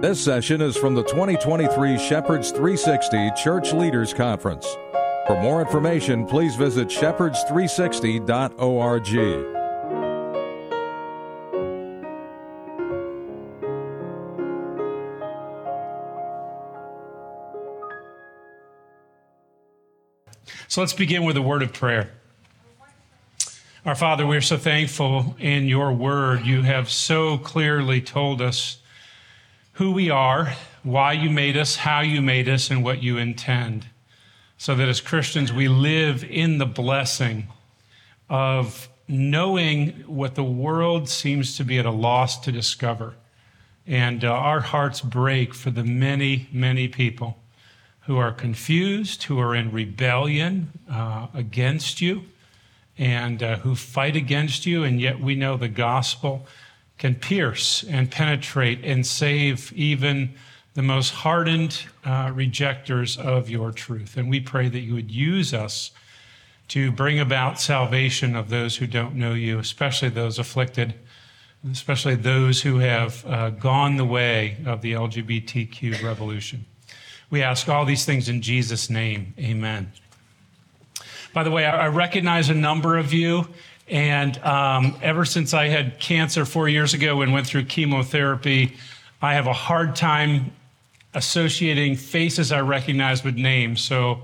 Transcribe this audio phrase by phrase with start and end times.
[0.00, 4.64] This session is from the 2023 Shepherds 360 Church Leaders Conference.
[5.26, 9.06] For more information, please visit shepherds360.org.
[20.68, 22.12] So let's begin with a word of prayer.
[23.84, 26.46] Our Father, we're so thankful in your word.
[26.46, 28.78] You have so clearly told us
[29.78, 33.86] who we are, why you made us, how you made us, and what you intend.
[34.56, 37.46] So that as Christians, we live in the blessing
[38.28, 43.14] of knowing what the world seems to be at a loss to discover.
[43.86, 47.38] And uh, our hearts break for the many, many people
[48.00, 52.24] who are confused, who are in rebellion uh, against you,
[52.98, 56.48] and uh, who fight against you, and yet we know the gospel
[56.98, 60.34] can pierce and penetrate and save even
[60.74, 64.16] the most hardened uh, rejectors of your truth.
[64.16, 65.92] And we pray that you would use us
[66.68, 70.94] to bring about salvation of those who don't know you, especially those afflicted,
[71.70, 76.66] especially those who have uh, gone the way of the LGBTQ revolution.
[77.30, 79.34] We ask all these things in Jesus' name.
[79.38, 79.92] Amen.
[81.32, 83.48] By the way, I recognize a number of you
[83.90, 88.76] and um, ever since I had cancer four years ago and went through chemotherapy,
[89.22, 90.52] I have a hard time
[91.14, 93.80] associating faces I recognize with names.
[93.80, 94.22] So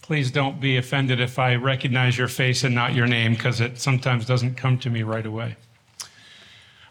[0.00, 3.78] please don't be offended if I recognize your face and not your name, because it
[3.78, 5.56] sometimes doesn't come to me right away.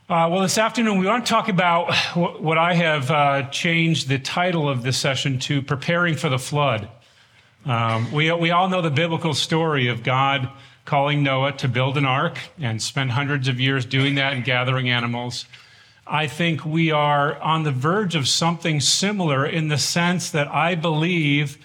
[0.10, 4.20] Uh, well, this afternoon we want to talk about what I have uh, changed the
[4.20, 6.90] title of this session to Preparing for the Flood.
[7.66, 10.50] Um, we, we all know the biblical story of God
[10.92, 14.90] calling Noah to build an ark and spend hundreds of years doing that and gathering
[14.90, 15.46] animals.
[16.06, 20.76] I think we are on the verge of something similar in the sense that I
[20.76, 21.58] believe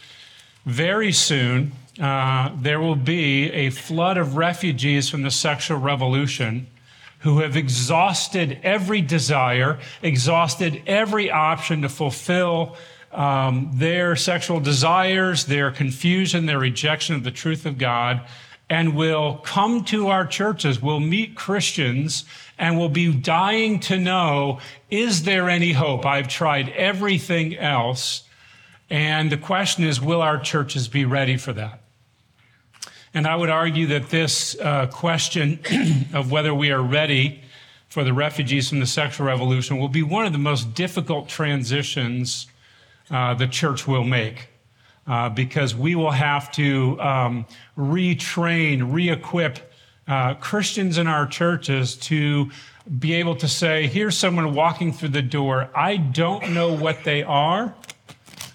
[0.64, 6.68] very soon uh, there will be a flood of refugees from the sexual revolution
[7.18, 12.76] who have exhausted every desire, exhausted every option to fulfill
[13.10, 18.20] um, their sexual desires, their confusion, their rejection of the truth of God
[18.68, 22.24] and will come to our churches, will meet Christians,
[22.58, 24.60] and will be dying to know
[24.90, 26.04] is there any hope?
[26.04, 28.22] I've tried everything else.
[28.88, 31.82] And the question is will our churches be ready for that?
[33.14, 35.60] And I would argue that this uh, question
[36.12, 37.42] of whether we are ready
[37.88, 42.46] for the refugees from the sexual revolution will be one of the most difficult transitions
[43.10, 44.48] uh, the church will make
[45.06, 47.46] uh, because we will have to um,
[47.76, 49.72] retrain, re equip
[50.08, 52.50] uh, Christians in our churches to
[52.98, 55.70] be able to say, here's someone walking through the door.
[55.74, 57.74] I don't know what they are.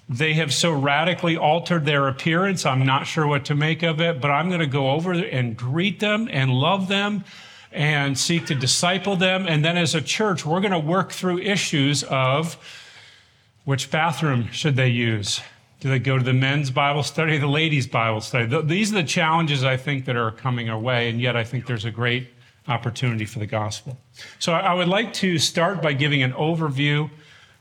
[0.07, 2.65] They have so radically altered their appearance.
[2.65, 5.55] I'm not sure what to make of it, but I'm going to go over and
[5.55, 7.23] greet them and love them
[7.71, 9.45] and seek to disciple them.
[9.47, 12.57] And then as a church, we're going to work through issues of
[13.63, 15.39] which bathroom should they use?
[15.81, 18.61] Do they go to the men's Bible study, the ladies' Bible study?
[18.61, 21.65] These are the challenges I think that are coming our way, and yet I think
[21.65, 22.27] there's a great
[22.67, 23.97] opportunity for the gospel.
[24.37, 27.09] So I would like to start by giving an overview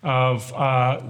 [0.03, 1.01] of uh,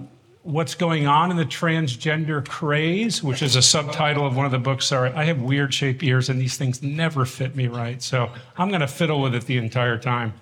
[0.44, 4.60] what's going on in the transgender craze, which is a subtitle of one of the
[4.60, 4.86] books.
[4.86, 8.00] Sorry, I have weird shaped ears, and these things never fit me right.
[8.00, 10.32] So I'm going to fiddle with it the entire time.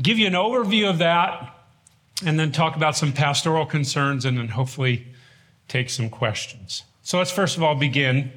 [0.00, 1.54] Give you an overview of that,
[2.24, 5.06] and then talk about some pastoral concerns, and then hopefully
[5.72, 6.82] take some questions.
[7.02, 8.30] So let's first of all begin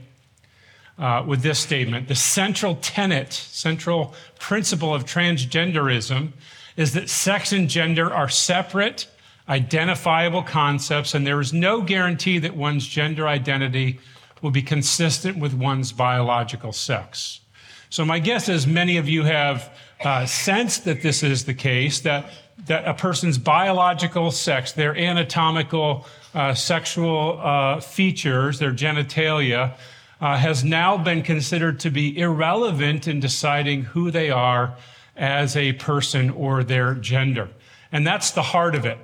[0.98, 2.08] uh, with this statement.
[2.08, 6.32] The central tenet, central principle of transgenderism
[6.78, 9.08] is that sex and gender are separate,
[9.50, 14.00] identifiable concepts, and there is no guarantee that one's gender identity
[14.42, 17.42] will be consistent with one's biological sex.
[17.90, 19.72] So, my guess is many of you have
[20.04, 22.30] uh, sensed that this is the case, that,
[22.66, 29.76] that a person's biological sex, their anatomical uh, sexual uh, features, their genitalia,
[30.22, 34.76] uh, has now been considered to be irrelevant in deciding who they are
[35.16, 37.50] as a person or their gender.
[37.92, 38.98] And that's the heart of it.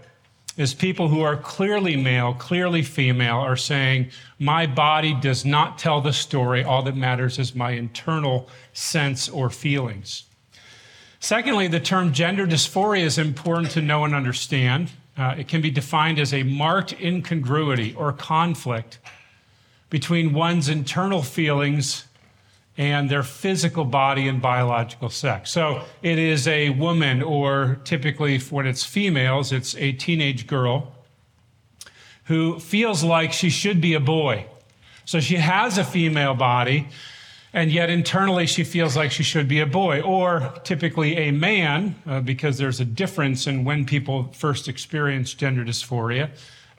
[0.57, 6.01] Is people who are clearly male, clearly female, are saying, My body does not tell
[6.01, 6.63] the story.
[6.63, 10.25] All that matters is my internal sense or feelings.
[11.21, 14.89] Secondly, the term gender dysphoria is important to know and understand.
[15.15, 18.97] Uh, it can be defined as a marked incongruity or conflict
[19.91, 22.05] between one's internal feelings
[22.75, 25.51] and their physical body and biological sex.
[25.51, 30.91] So it is a woman, or typically when it's females, it's a teenage girl
[32.25, 34.47] who feels like she should be a boy.
[35.05, 36.87] So she has a female body,
[37.53, 41.95] and yet internally she feels like she should be a boy, or typically a man,
[42.05, 46.29] uh, because there's a difference in when people first experience gender dysphoria.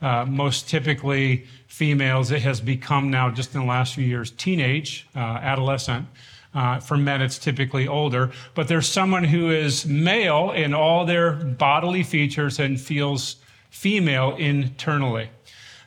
[0.01, 5.07] Uh, most typically females, it has become now just in the last few years teenage,
[5.15, 6.07] uh, adolescent.
[6.55, 11.33] Uh, for men, it's typically older, but there's someone who is male in all their
[11.33, 13.37] bodily features and feels
[13.71, 15.31] female internally.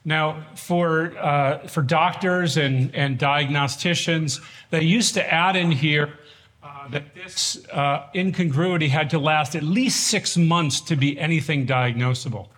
[0.07, 6.13] Now, for, uh, for doctors and, and diagnosticians, they used to add in here
[6.62, 11.66] uh, that this uh, incongruity had to last at least six months to be anything
[11.66, 12.50] diagnosable.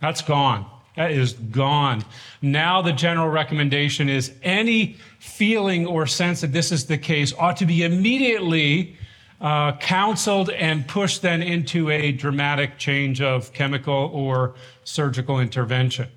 [0.00, 0.64] That's gone.
[0.96, 2.02] That is gone.
[2.40, 7.58] Now, the general recommendation is any feeling or sense that this is the case ought
[7.58, 8.96] to be immediately
[9.40, 14.54] uh, counseled and pushed then into a dramatic change of chemical or
[14.84, 16.08] surgical intervention.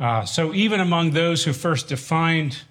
[0.00, 2.62] Uh, so, even among those who first defined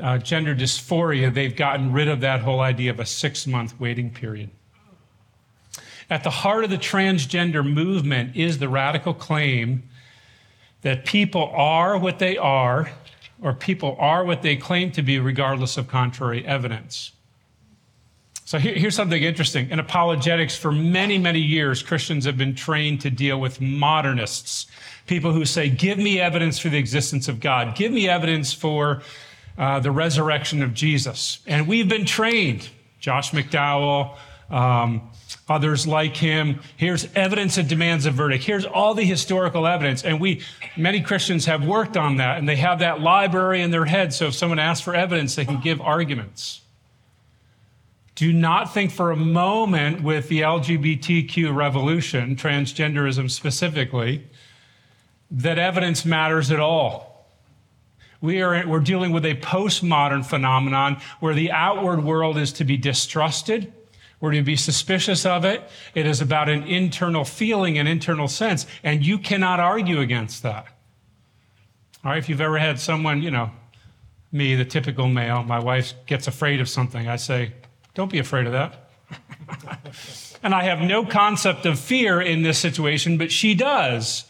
[0.00, 4.10] uh, gender dysphoria, they've gotten rid of that whole idea of a six month waiting
[4.10, 4.50] period.
[6.10, 9.84] At the heart of the transgender movement is the radical claim
[10.82, 12.90] that people are what they are,
[13.40, 17.12] or people are what they claim to be, regardless of contrary evidence.
[18.44, 19.70] So here, here's something interesting.
[19.70, 24.66] In apologetics, for many, many years, Christians have been trained to deal with modernists,
[25.06, 29.02] people who say, Give me evidence for the existence of God, give me evidence for
[29.56, 31.38] uh, the resurrection of Jesus.
[31.46, 32.68] And we've been trained,
[32.98, 34.16] Josh McDowell,
[34.50, 35.10] um,
[35.48, 36.60] others like him.
[36.76, 38.44] Here's evidence that demands a verdict.
[38.44, 40.04] Here's all the historical evidence.
[40.04, 40.42] And we,
[40.76, 44.12] many Christians have worked on that and they have that library in their head.
[44.12, 46.62] So if someone asks for evidence, they can give arguments.
[48.14, 54.24] Do not think for a moment with the LGBTQ revolution, transgenderism specifically,
[55.30, 57.28] that evidence matters at all.
[58.20, 62.76] We are, we're dealing with a postmodern phenomenon where the outward world is to be
[62.76, 63.72] distrusted
[64.24, 65.62] we're to be suspicious of it.
[65.94, 70.66] It is about an internal feeling, an internal sense, and you cannot argue against that.
[72.02, 73.50] All right, if you've ever had someone, you know,
[74.32, 77.52] me, the typical male, my wife gets afraid of something, I say,
[77.92, 78.88] don't be afraid of that.
[80.42, 84.24] and I have no concept of fear in this situation, but she does.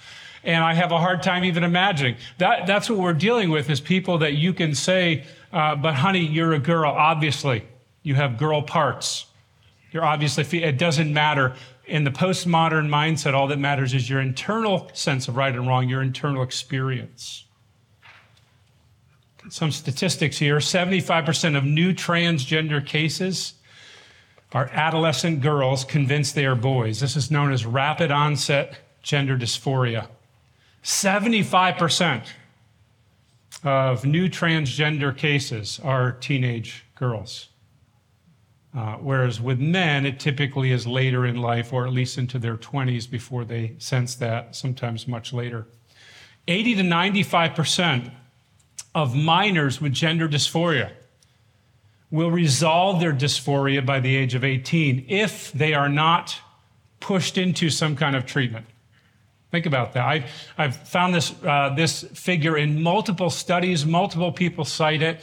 [0.44, 2.16] And I have a hard time even imagining.
[2.38, 6.24] That, that's what we're dealing with is people that you can say, uh, but honey,
[6.24, 7.64] you're a girl, obviously.
[8.02, 9.26] You have girl parts.
[9.90, 11.54] You're obviously, it doesn't matter.
[11.86, 15.88] In the postmodern mindset, all that matters is your internal sense of right and wrong,
[15.88, 17.44] your internal experience.
[19.48, 23.54] Some statistics here 75% of new transgender cases
[24.52, 27.00] are adolescent girls convinced they are boys.
[27.00, 30.06] This is known as rapid onset gender dysphoria.
[30.84, 32.26] 75%
[33.64, 37.48] of new transgender cases are teenage girls.
[38.76, 42.56] Uh, whereas with men, it typically is later in life, or at least into their
[42.56, 45.66] 20s before they sense that, sometimes much later.
[46.48, 48.12] 80 to 95%
[48.94, 50.92] of minors with gender dysphoria
[52.10, 56.38] will resolve their dysphoria by the age of 18 if they are not
[57.00, 58.66] pushed into some kind of treatment.
[59.54, 60.04] Think about that.
[60.04, 60.24] I've,
[60.58, 65.20] I've found this, uh, this figure in multiple studies, multiple people cite it.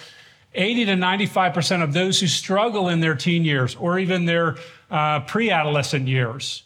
[0.54, 4.56] 80 to 95% of those who struggle in their teen years or even their
[4.90, 6.64] uh, pre adolescent years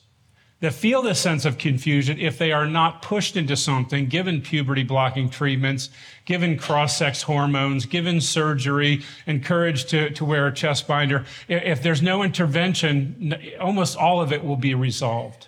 [0.59, 4.83] that feel this sense of confusion if they are not pushed into something, given puberty
[4.83, 5.89] blocking treatments,
[6.25, 11.25] given cross sex hormones, given surgery, encouraged to, to wear a chest binder.
[11.47, 15.47] If there's no intervention, almost all of it will be resolved.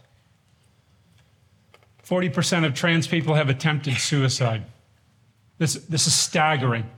[2.08, 4.64] 40% of trans people have attempted suicide.
[5.58, 6.90] This, this is staggering.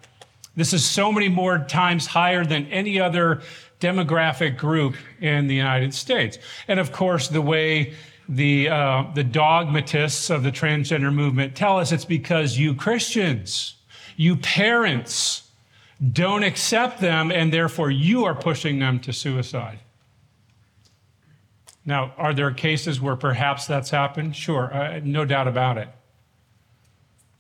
[0.56, 3.42] This is so many more times higher than any other
[3.80, 6.38] demographic group in the United States.
[6.68, 7.96] And of course, the way
[8.28, 13.76] the, uh, the dogmatists of the transgender movement tell us it's because you Christians,
[14.16, 15.50] you parents,
[16.14, 19.80] don't accept them, and therefore you are pushing them to suicide.
[21.90, 24.36] Now, are there cases where perhaps that's happened?
[24.36, 25.88] Sure, uh, no doubt about it.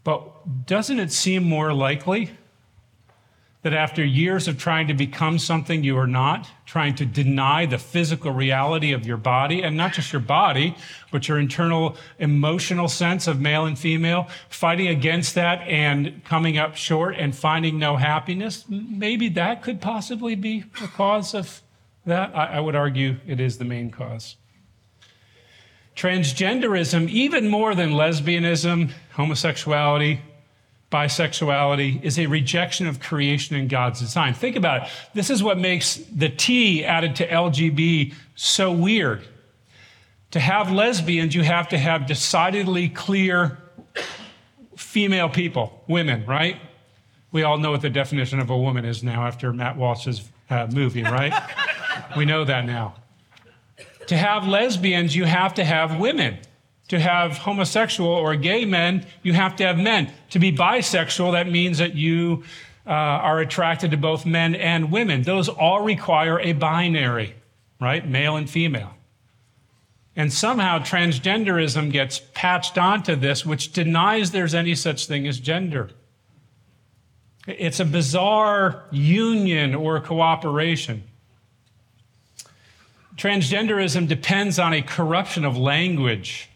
[0.03, 2.31] But doesn't it seem more likely
[3.61, 7.77] that after years of trying to become something you are not, trying to deny the
[7.77, 10.75] physical reality of your body, and not just your body,
[11.11, 16.75] but your internal emotional sense of male and female, fighting against that and coming up
[16.75, 21.61] short and finding no happiness, maybe that could possibly be the cause of
[22.07, 22.35] that.
[22.35, 24.37] I, I would argue it is the main cause.
[25.99, 30.21] Transgenderism, even more than lesbianism, homosexuality,
[30.89, 34.33] bisexuality is a rejection of creation and God's design.
[34.33, 34.89] Think about it.
[35.13, 39.27] This is what makes the T added to LGB so weird.
[40.31, 43.57] To have lesbians, you have to have decidedly clear
[44.77, 46.61] female people, women, right?
[47.33, 50.67] We all know what the definition of a woman is now after Matt Walsh's uh,
[50.71, 51.33] movie, right?
[52.15, 52.95] we know that now.
[54.09, 56.39] To have lesbians, you have to have women.
[56.87, 60.11] To have homosexual or gay men, you have to have men.
[60.31, 62.43] To be bisexual, that means that you
[62.87, 65.21] uh, are attracted to both men and women.
[65.21, 67.35] Those all require a binary,
[67.79, 68.03] right?
[68.03, 68.95] Male and female.
[70.15, 75.91] And somehow transgenderism gets patched onto this, which denies there's any such thing as gender.
[77.45, 81.03] It's a bizarre union or cooperation.
[83.19, 86.49] Transgenderism depends on a corruption of language.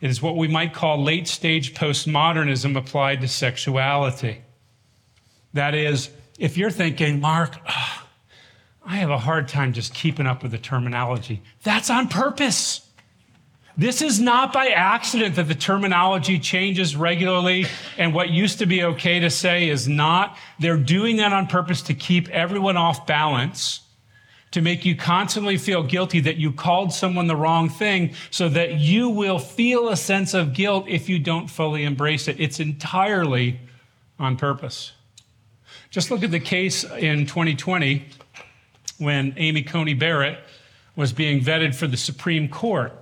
[0.00, 4.40] It is what we might call late stage postmodernism applied to sexuality.
[5.52, 8.06] That is, if you're thinking, Mark, oh,
[8.86, 12.88] I have a hard time just keeping up with the terminology, that's on purpose.
[13.76, 17.66] This is not by accident that the terminology changes regularly
[17.98, 20.38] and what used to be okay to say is not.
[20.60, 23.80] They're doing that on purpose to keep everyone off balance
[24.50, 28.74] to make you constantly feel guilty that you called someone the wrong thing so that
[28.74, 32.40] you will feel a sense of guilt if you don't fully embrace it.
[32.40, 33.60] It's entirely
[34.18, 34.92] on purpose.
[35.90, 38.04] Just look at the case in 2020
[38.98, 40.38] when Amy Coney Barrett
[40.96, 42.92] was being vetted for the Supreme Court.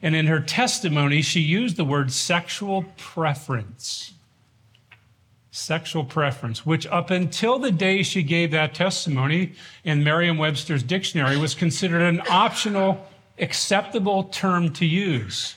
[0.00, 4.12] And in her testimony, she used the word sexual preference
[5.52, 9.52] sexual preference, which up until the day she gave that testimony
[9.84, 13.06] in Merriam Webster's dictionary was considered an optional,
[13.38, 15.54] acceptable term to use.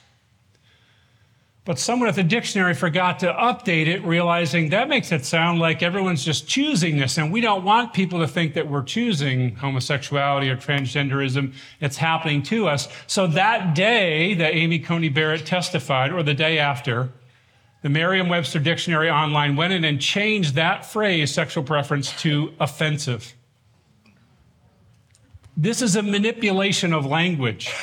[1.64, 5.82] But someone at the dictionary forgot to update it, realizing that makes it sound like
[5.82, 10.50] everyone's just choosing this, and we don't want people to think that we're choosing homosexuality
[10.50, 11.54] or transgenderism.
[11.80, 12.90] It's happening to us.
[13.08, 17.12] So that day that Amy Coney Barrett testified, or the day after,
[17.82, 23.36] the Merriam Webster Dictionary online went in and changed that phrase, sexual preference, to offensive.
[25.58, 27.74] This is a manipulation of language.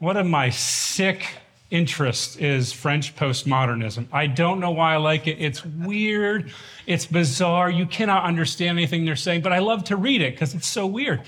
[0.00, 1.26] One of my sick
[1.70, 4.06] interests is French postmodernism.
[4.12, 5.38] I don't know why I like it.
[5.38, 6.52] It's weird,
[6.86, 7.70] it's bizarre.
[7.70, 10.86] You cannot understand anything they're saying, but I love to read it because it's so
[10.86, 11.22] weird.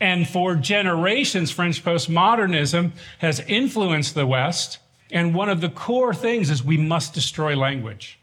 [0.00, 4.78] And for generations, French postmodernism has influenced the West
[5.14, 8.18] and one of the core things is we must destroy language.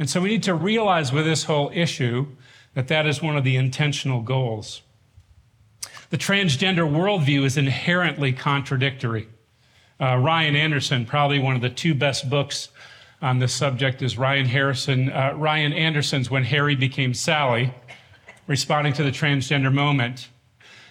[0.00, 2.26] And so we need to realize with this whole issue
[2.74, 4.82] that that is one of the intentional goals.
[6.10, 9.28] The transgender worldview is inherently contradictory.
[10.00, 12.70] Uh, Ryan Anderson, probably one of the two best books
[13.22, 17.72] on this subject, is Ryan Harrison, uh, Ryan Anderson's "When Harry Became Sally,"
[18.48, 20.30] responding to the transgender moment,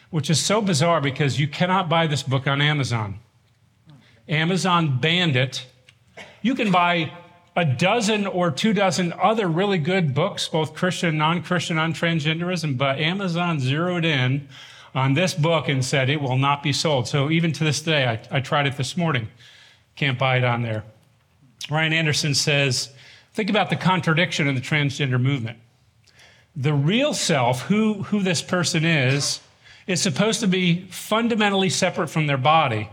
[0.10, 3.20] which is so bizarre because you cannot buy this book on Amazon.
[4.30, 5.66] Amazon banned it.
[6.42, 7.12] You can buy
[7.56, 11.94] a dozen or two dozen other really good books, both Christian and non Christian, on
[11.94, 14.48] transgenderism, but Amazon zeroed in
[14.96, 17.08] on this book and said it will not be sold.
[17.08, 19.28] So even to this day, I, I tried it this morning.
[19.96, 20.84] Can't buy it on there.
[21.70, 22.90] Ryan Anderson says
[23.34, 25.58] think about the contradiction in the transgender movement.
[26.56, 29.40] The real self, who, who this person is,
[29.88, 32.90] is supposed to be fundamentally separate from their body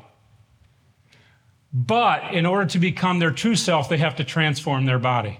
[1.76, 5.38] but in order to become their true self, they have to transform their body.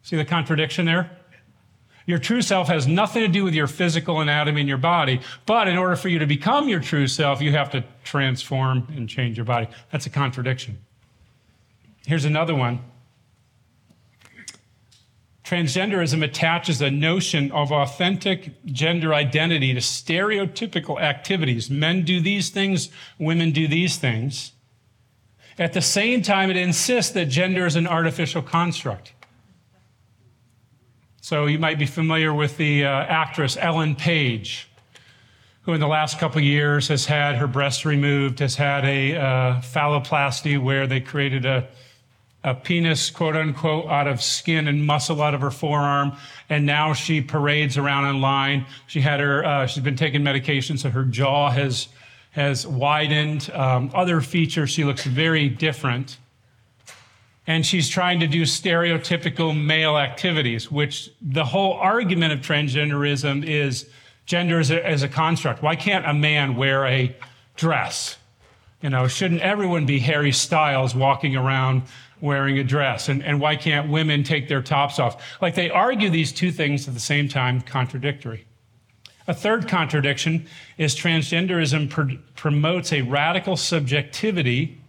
[0.00, 1.10] See the contradiction there?
[2.06, 5.68] Your true self has nothing to do with your physical anatomy and your body, but
[5.68, 9.36] in order for you to become your true self, you have to transform and change
[9.36, 9.68] your body.
[9.90, 10.78] That's a contradiction.
[12.06, 12.80] Here's another one.
[15.44, 21.68] Transgenderism attaches a notion of authentic gender identity to stereotypical activities.
[21.68, 22.88] Men do these things,
[23.18, 24.52] women do these things.
[25.58, 29.12] At the same time, it insists that gender is an artificial construct.
[31.20, 34.68] So you might be familiar with the uh, actress Ellen Page,
[35.62, 39.60] who in the last couple years has had her breast removed, has had a uh,
[39.60, 41.68] phalloplasty where they created a
[42.44, 46.16] a penis, quote unquote, out of skin and muscle out of her forearm.
[46.48, 48.66] And now she parades around online.
[48.86, 51.88] She had her, uh, she's been taking medication, so her jaw has,
[52.32, 53.50] has widened.
[53.52, 56.18] Um, other features, she looks very different.
[57.46, 63.88] And she's trying to do stereotypical male activities, which the whole argument of transgenderism is
[64.26, 65.62] gender as a, as a construct.
[65.62, 67.14] Why can't a man wear a
[67.56, 68.16] dress?
[68.80, 71.82] You know, shouldn't everyone be Harry Styles walking around
[72.20, 73.08] wearing a dress?
[73.08, 75.22] And, and why can't women take their tops off?
[75.42, 78.46] Like they argue these two things at the same time, contradictory.
[79.26, 80.46] A third contradiction
[80.78, 84.80] is transgenderism pr- promotes a radical subjectivity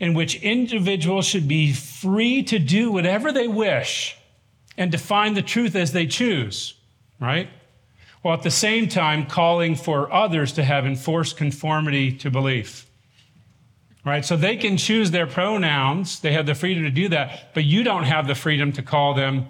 [0.00, 4.16] in which individuals should be free to do whatever they wish
[4.76, 6.74] and define the truth as they choose,
[7.20, 7.50] right?
[8.22, 12.86] while at the same time calling for others to have enforced conformity to belief.
[14.04, 14.24] Right?
[14.24, 17.82] So they can choose their pronouns, they have the freedom to do that, but you
[17.82, 19.48] don't have the freedom to call them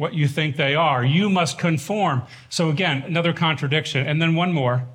[0.00, 1.04] what you think they are.
[1.04, 2.22] You must conform.
[2.48, 4.06] So again, another contradiction.
[4.06, 4.88] And then one more.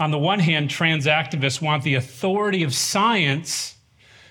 [0.00, 3.76] On the one hand, trans activists want the authority of science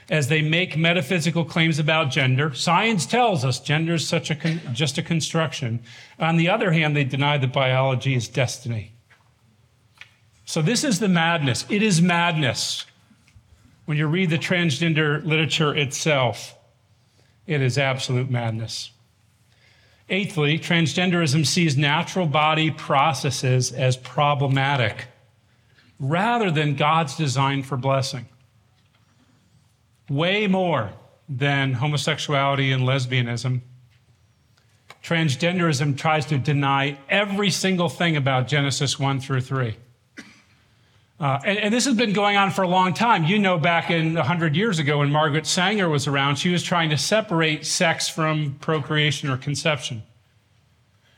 [0.09, 2.53] as they make metaphysical claims about gender.
[2.53, 5.79] Science tells us gender is such a con- just a construction.
[6.19, 8.95] On the other hand, they deny that biology is destiny.
[10.43, 11.65] So this is the madness.
[11.69, 12.85] It is madness.
[13.85, 16.57] When you read the transgender literature itself,
[17.45, 18.91] it is absolute madness.
[20.09, 25.07] Eighthly, transgenderism sees natural body processes as problematic
[25.99, 28.27] rather than God's design for blessing
[30.09, 30.91] way more
[31.27, 33.61] than homosexuality and lesbianism.
[35.03, 39.75] Transgenderism tries to deny every single thing about Genesis 1 through 3.
[41.19, 43.23] Uh, and, and, this has been going on for a long time.
[43.23, 46.91] You know, back in 100 years ago when Margaret Sanger was around, she was trying
[46.91, 50.03] to separate sex from procreation or conception.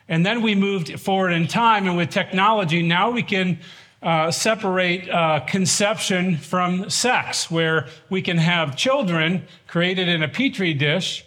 [0.08, 3.60] And then we moved forward in time, and with technology, now we can
[4.01, 10.74] uh, separate uh, conception from sex, where we can have children created in a petri
[10.74, 11.25] dish.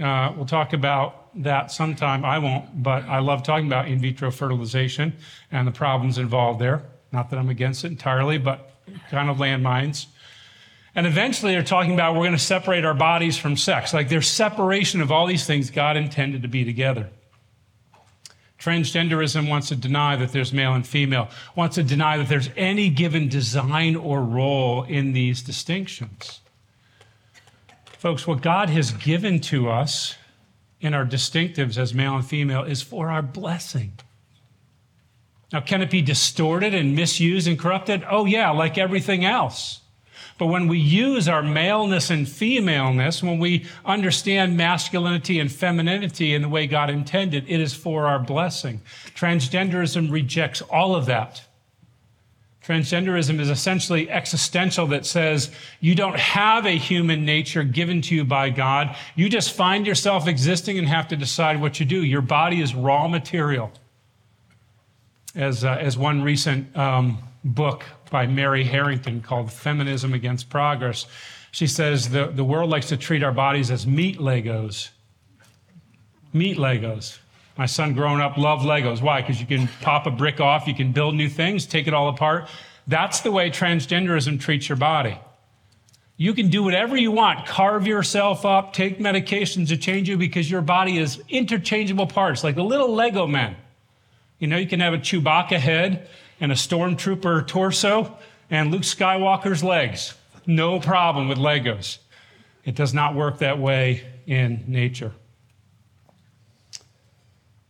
[0.00, 2.24] Uh, we'll talk about that sometime.
[2.24, 5.14] I won't, but I love talking about in vitro fertilization
[5.50, 6.82] and the problems involved there.
[7.12, 8.70] Not that I'm against it entirely, but
[9.10, 10.06] kind of landmines.
[10.94, 13.94] And eventually they're talking about we're going to separate our bodies from sex.
[13.94, 17.08] Like there's separation of all these things God intended to be together.
[18.58, 22.90] Transgenderism wants to deny that there's male and female, wants to deny that there's any
[22.90, 26.40] given design or role in these distinctions.
[27.84, 30.16] Folks, what God has given to us
[30.80, 33.92] in our distinctives as male and female is for our blessing.
[35.52, 38.04] Now, can it be distorted and misused and corrupted?
[38.08, 39.80] Oh, yeah, like everything else.
[40.38, 46.42] But when we use our maleness and femaleness, when we understand masculinity and femininity in
[46.42, 48.80] the way God intended, it is for our blessing.
[49.14, 51.44] Transgenderism rejects all of that.
[52.64, 58.24] Transgenderism is essentially existential that says you don't have a human nature given to you
[58.24, 58.96] by God.
[59.16, 62.04] You just find yourself existing and have to decide what you do.
[62.04, 63.72] Your body is raw material.
[65.34, 71.06] As, uh, as one recent um, book by Mary Harrington called Feminism Against Progress.
[71.50, 74.90] She says the, the world likes to treat our bodies as meat Legos.
[76.32, 77.18] Meat Legos.
[77.56, 79.02] My son growing up loved Legos.
[79.02, 79.20] Why?
[79.20, 82.08] Because you can pop a brick off, you can build new things, take it all
[82.08, 82.48] apart.
[82.86, 85.18] That's the way transgenderism treats your body.
[86.16, 90.50] You can do whatever you want, carve yourself up, take medications to change you because
[90.50, 93.56] your body is interchangeable parts, like the little Lego men.
[94.42, 96.08] You know, you can have a Chewbacca head
[96.40, 98.18] and a stormtrooper torso
[98.50, 100.14] and Luke Skywalker's legs.
[100.48, 101.98] No problem with Legos.
[102.64, 105.12] It does not work that way in nature.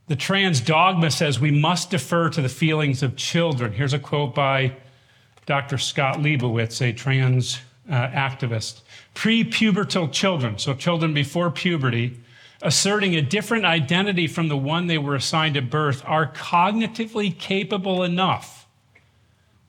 [0.07, 3.75] The trans dogma says we must defer to the feelings of children.
[3.75, 4.75] Here's a quote by
[5.45, 5.77] Dr.
[5.77, 8.81] Scott Leibowitz, a trans uh, activist.
[9.13, 12.19] Pre-pubertal children, so children before puberty,
[12.62, 18.03] asserting a different identity from the one they were assigned at birth, are cognitively capable
[18.03, 18.66] enough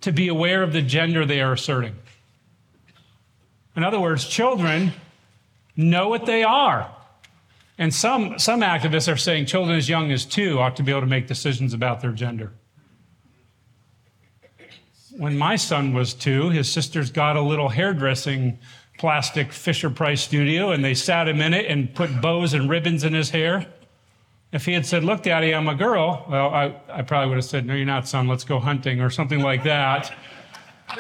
[0.02, 1.96] to be aware of the gender they are asserting.
[3.76, 4.94] In other words, children
[5.76, 6.94] know what they are.
[7.78, 11.02] And some, some activists are saying children as young as two ought to be able
[11.02, 12.52] to make decisions about their gender.
[15.18, 18.60] When my son was two, his sisters got a little hairdressing
[18.98, 23.04] plastic Fisher Price studio and they sat him in it and put bows and ribbons
[23.04, 23.68] in his hair.
[24.52, 27.46] If he had said, Look, Daddy, I'm a girl, well, I, I probably would have
[27.46, 30.14] said, No, you're not, son, let's go hunting or something like that.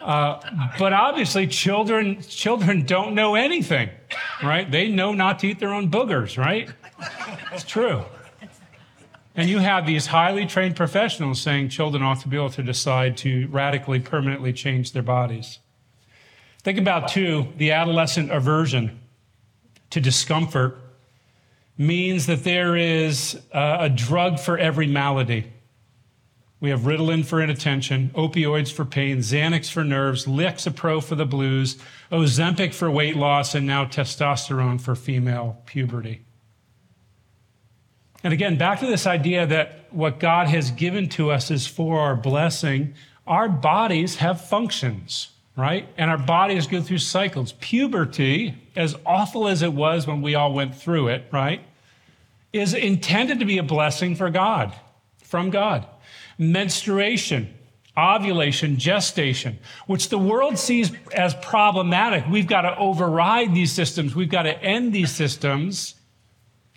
[0.00, 0.40] Uh,
[0.78, 3.90] but obviously, children children don't know anything,
[4.42, 4.70] right?
[4.70, 6.70] They know not to eat their own boogers, right?
[7.52, 8.04] It's true.
[9.36, 13.16] And you have these highly trained professionals saying children ought to be able to decide
[13.18, 15.58] to radically, permanently change their bodies.
[16.62, 19.00] Think about, too, the adolescent aversion
[19.90, 20.78] to discomfort
[21.78, 25.52] means that there is a drug for every malady.
[26.60, 31.78] We have Ritalin for inattention, opioids for pain, Xanax for nerves, Lexapro for the blues,
[32.12, 36.20] Ozempic for weight loss, and now testosterone for female puberty.
[38.22, 41.98] And again, back to this idea that what God has given to us is for
[42.00, 42.92] our blessing.
[43.26, 45.86] Our bodies have functions, right?
[45.96, 47.52] And our bodies go through cycles.
[47.60, 51.60] Puberty, as awful as it was when we all went through it, right,
[52.52, 54.74] is intended to be a blessing for God,
[55.22, 55.86] from God
[56.40, 57.54] menstruation,
[57.98, 62.24] ovulation, gestation, which the world sees as problematic.
[62.26, 65.94] We've got to override these systems, we've got to end these systems.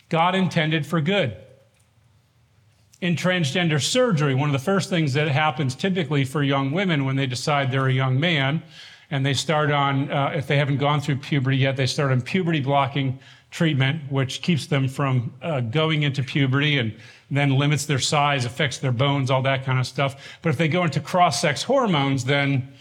[0.09, 1.35] God intended for good.
[3.03, 7.17] In transgender surgery, one of the first things that happens typically for young women when
[7.17, 8.63] they decide they're a young man
[9.11, 12.21] and they start on, uh, if they haven't gone through puberty yet, they start on
[12.21, 13.19] puberty blocking
[13.51, 16.95] treatment, which keeps them from uh, going into puberty and
[17.29, 20.37] then limits their size, affects their bones, all that kind of stuff.
[20.41, 22.71] But if they go into cross sex hormones, then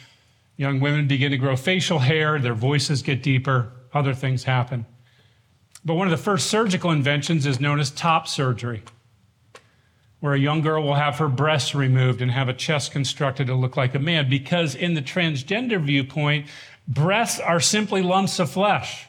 [0.57, 4.87] young women begin to grow facial hair, their voices get deeper, other things happen.
[5.85, 8.85] But one of the first surgical inventions is known as top surgery,
[10.23, 13.55] where a young girl will have her breasts removed and have a chest constructed to
[13.57, 16.47] look like a man, because in the transgender viewpoint,
[16.87, 19.09] breasts are simply lumps of flesh.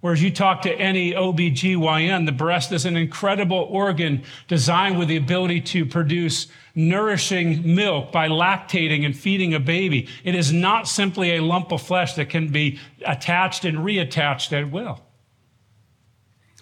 [0.00, 5.16] Whereas you talk to any OBGYN, the breast is an incredible organ designed with the
[5.16, 10.08] ability to produce nourishing milk by lactating and feeding a baby.
[10.22, 14.70] It is not simply a lump of flesh that can be attached and reattached at
[14.70, 15.00] will.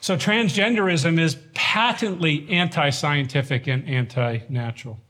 [0.05, 5.01] So transgenderism is patently anti scientific and anti natural.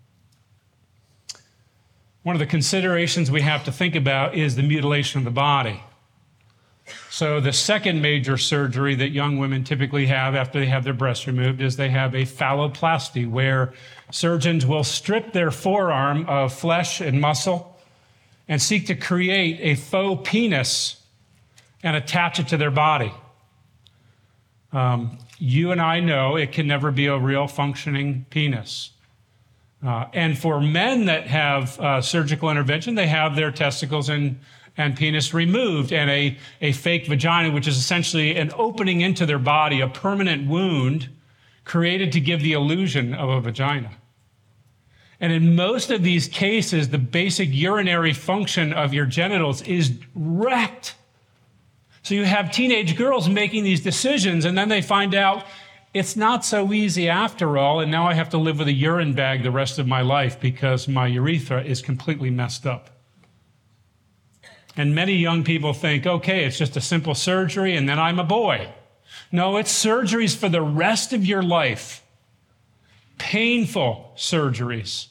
[2.23, 5.83] One of the considerations we have to think about is the mutilation of the body.
[7.11, 11.27] So, the second major surgery that young women typically have after they have their breasts
[11.27, 13.73] removed is they have a phalloplasty, where
[14.13, 17.81] surgeons will strip their forearm of flesh and muscle
[18.47, 21.03] and seek to create a faux penis
[21.83, 23.13] and attach it to their body.
[24.75, 28.91] Um, you and I know it can never be a real functioning penis.
[29.85, 34.41] Uh, and for men that have uh, surgical intervention, they have their testicles and
[34.77, 39.39] and penis removed and a, a fake vagina, which is essentially an opening into their
[39.39, 41.09] body, a permanent wound
[41.65, 43.91] created to give the illusion of a vagina.
[45.21, 50.97] And in most of these cases, the basic urinary function of your genitals is wrecked.
[52.05, 55.45] So you have teenage girls making these decisions, and then they find out
[55.95, 59.15] it's not so easy after all, and now I have to live with a urine
[59.15, 62.91] bag the rest of my life because my urethra is completely messed up.
[64.77, 68.25] And many young people think, okay, it's just a simple surgery and then I'm a
[68.25, 68.69] boy.
[69.33, 72.05] No, it's surgeries for the rest of your life.
[73.19, 75.09] Painful surgeries.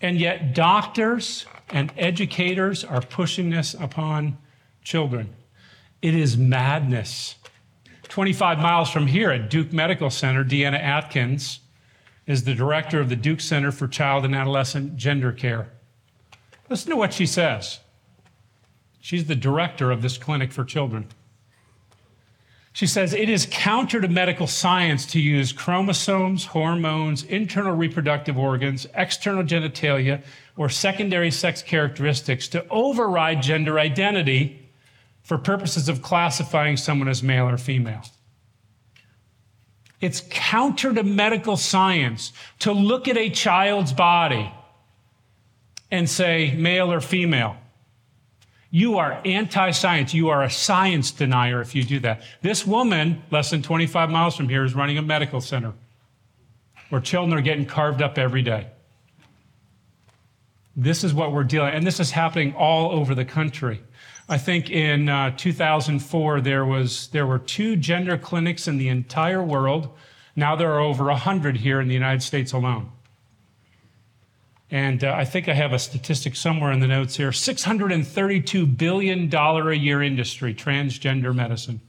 [0.00, 4.38] And yet, doctors and educators are pushing this upon
[4.82, 5.34] children.
[6.04, 7.36] It is madness.
[8.08, 11.60] 25 miles from here at Duke Medical Center, Deanna Adkins
[12.26, 15.70] is the director of the Duke Center for Child and Adolescent Gender Care.
[16.68, 17.80] Listen to what she says.
[19.00, 21.06] She's the director of this clinic for children.
[22.74, 28.86] She says it is counter to medical science to use chromosomes, hormones, internal reproductive organs,
[28.94, 30.22] external genitalia,
[30.58, 34.63] or secondary sex characteristics to override gender identity
[35.24, 38.02] for purposes of classifying someone as male or female.
[40.00, 44.52] It's counter to medical science to look at a child's body
[45.90, 47.56] and say male or female.
[48.70, 50.12] You are anti science.
[50.12, 52.22] You are a science denier if you do that.
[52.42, 55.72] This woman, less than 25 miles from here, is running a medical center
[56.90, 58.66] where children are getting carved up every day.
[60.76, 63.80] This is what we're dealing, and this is happening all over the country.
[64.28, 69.42] I think in uh, 2004 there was there were two gender clinics in the entire
[69.42, 69.90] world.
[70.34, 72.90] Now there are over 100 here in the United States alone.
[74.70, 79.32] And uh, I think I have a statistic somewhere in the notes here $632 billion
[79.32, 81.80] a year industry, transgender medicine.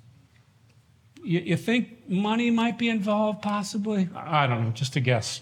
[1.24, 4.10] You, you think money might be involved, possibly?
[4.16, 5.42] I don't know, just a guess.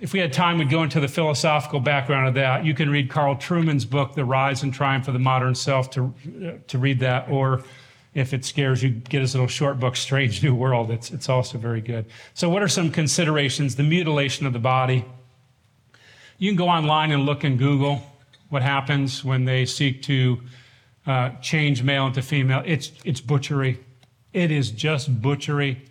[0.00, 2.64] If we had time, we'd go into the philosophical background of that.
[2.64, 6.14] You can read Carl Trueman's book, The Rise and Triumph of the Modern Self, to,
[6.68, 7.28] to read that.
[7.28, 7.62] Or
[8.14, 10.90] if it scares you, get his little short book, Strange New World.
[10.90, 12.06] It's, it's also very good.
[12.32, 13.76] So, what are some considerations?
[13.76, 15.04] The mutilation of the body.
[16.38, 18.00] You can go online and look in Google
[18.48, 20.40] what happens when they seek to
[21.06, 22.62] uh, change male into female.
[22.64, 23.78] It's, it's butchery.
[24.32, 25.89] It is just butchery.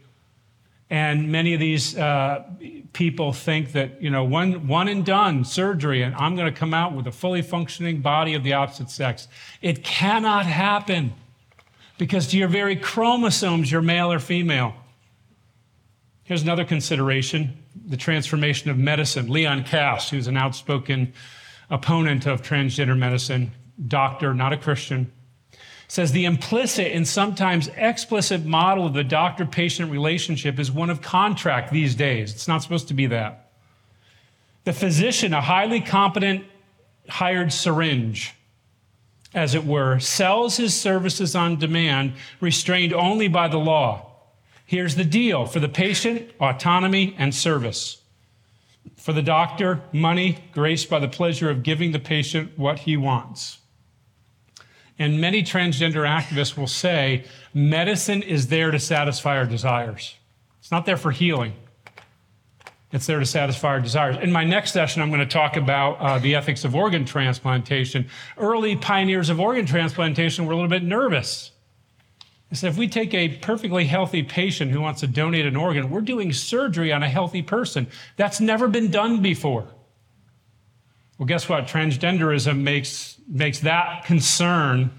[0.89, 2.45] And many of these uh,
[2.93, 6.73] people think that, you know, one, one and done surgery, and I'm going to come
[6.73, 9.27] out with a fully functioning body of the opposite sex.
[9.61, 11.13] It cannot happen
[11.99, 14.73] because to your very chromosomes, you're male or female.
[16.23, 19.29] Here's another consideration the transformation of medicine.
[19.29, 21.13] Leon Kass, who's an outspoken
[21.69, 23.51] opponent of transgender medicine,
[23.87, 25.11] doctor, not a Christian,
[25.89, 31.01] says the implicit and sometimes explicit model of the doctor patient relationship is one of
[31.01, 32.31] contract these days.
[32.31, 33.49] It's not supposed to be that.
[34.65, 36.45] The physician, a highly competent
[37.09, 38.35] hired syringe,
[39.33, 44.11] as it were, sells his services on demand, restrained only by the law.
[44.67, 48.03] Here's the deal for the patient, autonomy and service.
[48.95, 53.58] For the doctor, money graced by the pleasure of giving the patient what he wants.
[54.99, 60.15] And many transgender activists will say medicine is there to satisfy our desires.
[60.59, 61.53] It's not there for healing.
[62.91, 64.17] It's there to satisfy our desires.
[64.21, 68.09] In my next session, I'm going to talk about uh, the ethics of organ transplantation.
[68.37, 71.51] Early pioneers of organ transplantation were a little bit nervous.
[72.49, 75.91] They said, if we take a perfectly healthy patient who wants to donate an organ,
[75.91, 77.87] we're doing surgery on a healthy person.
[78.17, 79.67] That's never been done before.
[81.19, 81.67] Well, guess what?
[81.67, 84.89] Transgenderism makes, makes that concern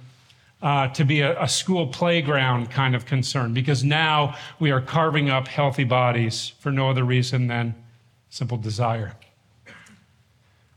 [0.61, 5.31] uh, to be a, a, school playground kind of concern because now we are carving
[5.31, 7.75] up healthy bodies for no other reason than
[8.29, 9.17] simple desire.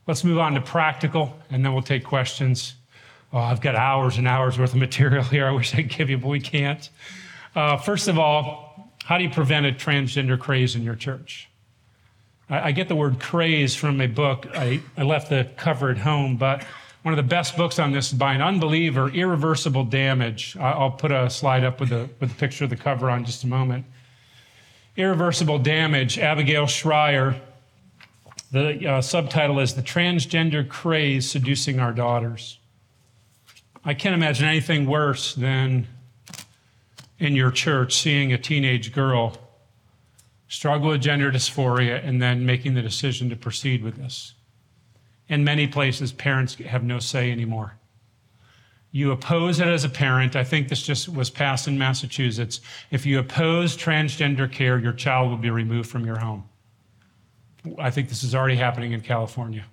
[0.08, 2.76] Let's move on to practical, and then we'll take questions.
[3.34, 5.46] Oh, I've got hours and hours worth of material here.
[5.46, 6.90] I wish I could give you, but we can't.
[7.54, 11.50] Uh, first of all, how do you prevent a transgender craze in your church?
[12.50, 14.48] I, I get the word craze from a book.
[14.54, 16.64] I, I left the cover at home, but
[17.04, 20.56] one of the best books on this is by an unbeliever, Irreversible Damage.
[20.58, 23.44] I'll put a slide up with the, with the picture of the cover on just
[23.44, 23.86] a moment.
[24.96, 27.42] Irreversible Damage, Abigail Shrier.
[28.52, 32.60] The uh, subtitle is The Transgender Craze Seducing Our Daughters.
[33.84, 35.88] I can't imagine anything worse than
[37.20, 39.38] in your church seeing a teenage girl
[40.54, 44.36] struggle with gender dysphoria and then making the decision to proceed with this.
[45.28, 47.74] In many places, parents have no say anymore.
[48.92, 50.36] You oppose it as a parent.
[50.36, 52.62] I think this just was passed in Massachusetts.
[52.92, 56.48] If you oppose transgender care, your child will be removed from your home.
[57.80, 59.66] I think this is already happening in California.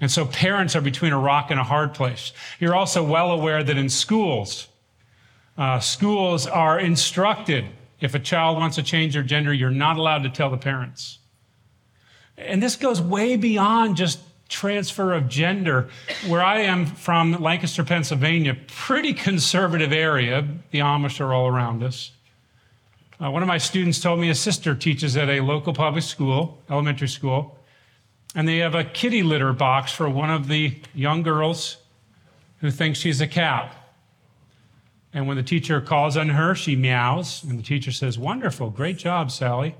[0.00, 2.32] And so parents are between a rock and a hard place.
[2.58, 4.66] You're also well aware that in schools,
[5.56, 7.66] uh, schools are instructed
[8.00, 11.18] if a child wants to change their gender, you're not allowed to tell the parents.
[12.36, 15.88] And this goes way beyond just transfer of gender.
[16.26, 20.46] Where I am from, Lancaster, Pennsylvania, pretty conservative area.
[20.70, 22.12] The Amish are all around us.
[23.20, 26.62] Uh, one of my students told me his sister teaches at a local public school,
[26.70, 27.58] elementary school,
[28.34, 31.78] and they have a kitty litter box for one of the young girls
[32.60, 33.74] who thinks she's a cat.
[35.12, 38.98] And when the teacher calls on her, she meows, and the teacher says, Wonderful, great
[38.98, 39.74] job, Sally.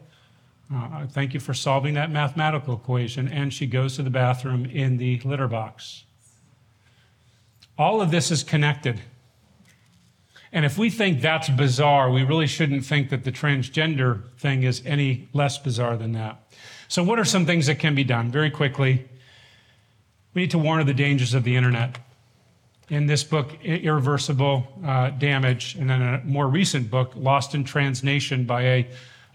[0.72, 3.28] Uh, thank you for solving that mathematical equation.
[3.28, 6.04] And she goes to the bathroom in the litter box.
[7.78, 9.00] All of this is connected.
[10.52, 14.82] And if we think that's bizarre, we really shouldn't think that the transgender thing is
[14.84, 16.50] any less bizarre than that.
[16.88, 18.30] So, what are some things that can be done?
[18.30, 19.06] Very quickly,
[20.32, 21.98] we need to warn of the dangers of the internet.
[22.90, 28.44] In this book, Irreversible uh, Damage, and then a more recent book, Lost in Transnation,
[28.44, 28.88] by a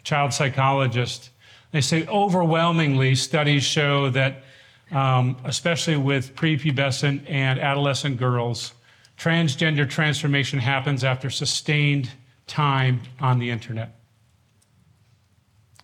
[0.04, 1.30] child psychologist.
[1.72, 4.44] They say overwhelmingly studies show that,
[4.92, 8.74] um, especially with prepubescent and adolescent girls,
[9.18, 12.10] transgender transformation happens after sustained
[12.48, 14.00] time on the internet.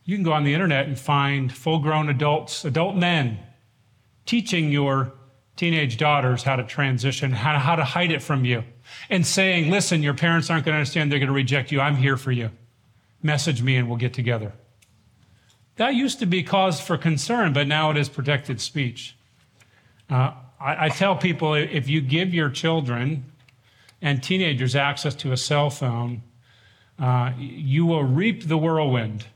[0.05, 3.39] You can go on the internet and find full grown adults, adult men,
[4.25, 5.13] teaching your
[5.59, 8.63] teenage daughters how to transition, how to, how to hide it from you,
[9.09, 11.81] and saying, listen, your parents aren't going to understand, they're going to reject you.
[11.81, 12.49] I'm here for you
[13.21, 14.53] message me and we'll get together.
[15.75, 19.15] That used to be cause for concern, but now it is protected speech.
[20.09, 23.31] Uh, I, I tell people if you give your children
[24.01, 26.23] and teenagers access to a cell phone,
[26.97, 29.27] uh, you will reap the whirlwind.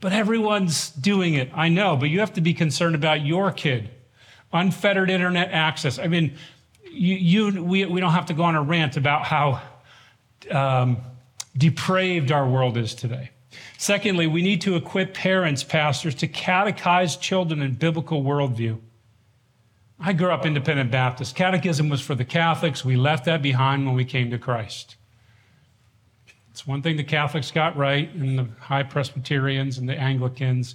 [0.00, 1.50] But everyone's doing it.
[1.54, 3.90] I know, but you have to be concerned about your kid.
[4.52, 5.98] Unfettered internet access.
[5.98, 6.36] I mean,
[6.90, 9.62] you, you we, we don't have to go on a rant about how
[10.50, 10.98] um,
[11.56, 13.30] depraved our world is today.
[13.78, 18.78] Secondly, we need to equip parents, pastors, to catechize children in biblical worldview.
[19.98, 21.36] I grew up independent Baptist.
[21.36, 22.84] Catechism was for the Catholics.
[22.84, 24.96] We left that behind when we came to Christ.
[26.50, 30.74] It's one thing the Catholics got right, and the high Presbyterians and the Anglicans.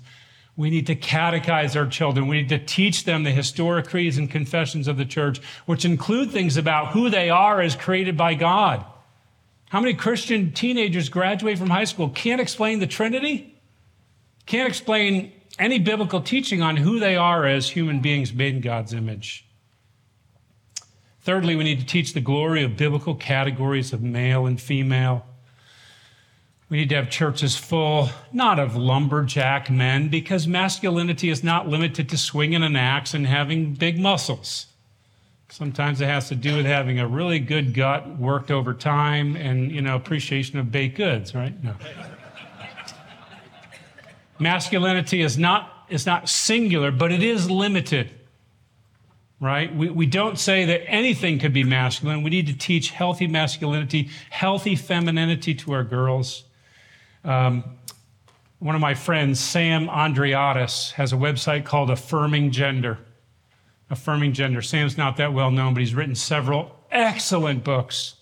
[0.58, 2.28] We need to catechize our children.
[2.28, 6.32] We need to teach them the historic creeds and confessions of the church, which include
[6.32, 8.86] things about who they are as created by God.
[9.70, 13.60] How many Christian teenagers graduate from high school can't explain the Trinity?
[14.46, 18.94] Can't explain any biblical teaching on who they are as human beings made in God's
[18.94, 19.46] image.
[21.22, 25.26] Thirdly, we need to teach the glory of biblical categories of male and female.
[26.68, 32.10] We need to have churches full, not of lumberjack men, because masculinity is not limited
[32.10, 34.66] to swinging an axe and having big muscles.
[35.50, 39.72] Sometimes it has to do with having a really good gut worked over time and,
[39.72, 41.64] you know, appreciation of baked goods, right?
[41.64, 41.76] No.
[44.40, 48.10] Masculinity is not, is not singular, but it is limited,
[49.40, 49.74] right?
[49.74, 52.24] We, we don't say that anything could be masculine.
[52.24, 56.44] We need to teach healthy masculinity, healthy femininity to our girls.
[57.26, 57.64] Um,
[58.60, 63.00] one of my friends, Sam Andreades, has a website called Affirming Gender
[63.90, 64.62] affirming gender.
[64.62, 68.16] Sam's not that well known, but he's written several excellent books.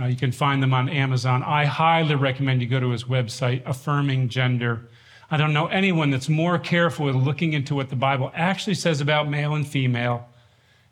[0.00, 1.42] Uh, you can find them on Amazon.
[1.42, 4.88] I highly recommend you go to his website, Affirming Gender.
[5.30, 9.00] I don't know anyone that's more careful with looking into what the Bible actually says
[9.00, 10.28] about male and female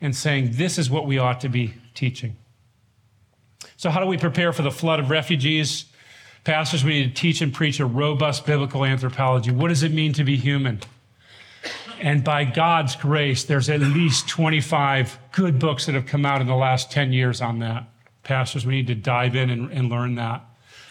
[0.00, 2.36] and saying this is what we ought to be teaching.
[3.76, 5.86] So, how do we prepare for the flood of refugees?
[6.46, 9.50] Pastors, we need to teach and preach a robust biblical anthropology.
[9.50, 10.78] What does it mean to be human?
[11.98, 16.46] And by God's grace, there's at least 25 good books that have come out in
[16.46, 17.88] the last 10 years on that.
[18.22, 20.44] Pastors, we need to dive in and, and learn that.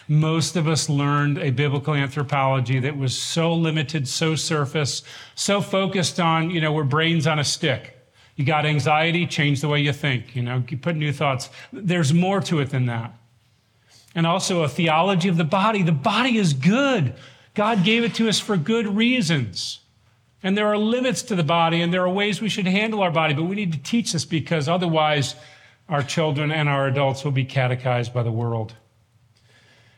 [0.08, 5.04] Most of us learned a biblical anthropology that was so limited, so surface,
[5.36, 7.96] so focused on, you know, we're brains on a stick.
[8.34, 11.48] You got anxiety, change the way you think, you know, you put new thoughts.
[11.72, 13.14] There's more to it than that.
[14.16, 15.82] And also a theology of the body.
[15.82, 17.14] The body is good.
[17.54, 19.80] God gave it to us for good reasons.
[20.42, 23.10] And there are limits to the body, and there are ways we should handle our
[23.10, 25.34] body, but we need to teach this because otherwise,
[25.88, 28.74] our children and our adults will be catechized by the world.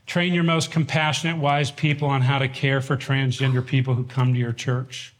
[0.06, 4.32] Train your most compassionate, wise people on how to care for transgender people who come
[4.32, 5.14] to your church.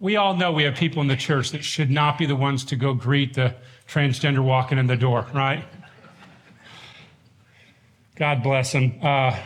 [0.00, 2.64] We all know we have people in the church that should not be the ones
[2.66, 3.54] to go greet the
[3.86, 5.64] transgender walking in the door, right?
[8.16, 8.98] God bless them.
[9.02, 9.36] Uh,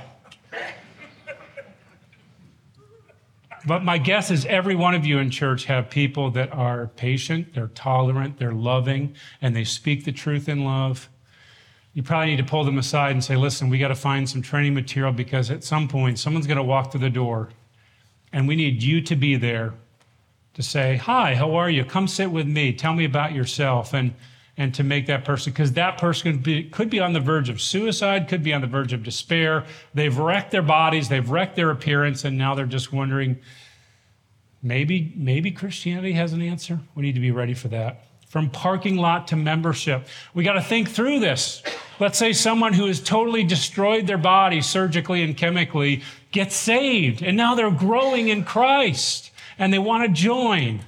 [3.67, 7.55] But my guess is every one of you in church have people that are patient,
[7.55, 11.09] they're tolerant, they're loving, and they speak the truth in love.
[11.95, 14.43] You probably need to pull them aside and say, listen, we got to find some
[14.43, 17.51] training material because at some point someone's going to walk through the door
[18.33, 19.73] and we need you to be there
[20.55, 21.85] to say, hi, how are you?
[21.85, 22.73] Come sit with me.
[22.73, 23.95] Tell me about yourself.
[23.95, 24.15] And
[24.57, 27.49] and to make that person, because that person could be, could be on the verge
[27.49, 29.65] of suicide, could be on the verge of despair.
[29.95, 33.39] They've wrecked their bodies, they've wrecked their appearance, and now they're just wondering,
[34.63, 36.79] maybe, maybe Christianity has an answer.
[36.95, 38.07] We need to be ready for that.
[38.29, 41.63] From parking lot to membership, we got to think through this.
[42.01, 47.37] Let's say someone who has totally destroyed their body surgically and chemically gets saved, and
[47.37, 50.81] now they're growing in Christ and they want to join.